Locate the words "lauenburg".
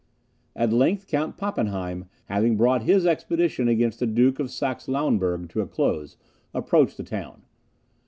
4.87-5.47